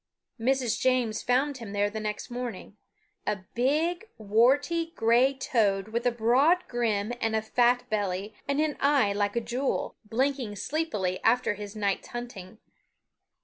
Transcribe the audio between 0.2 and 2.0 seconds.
Mrs. James found him there the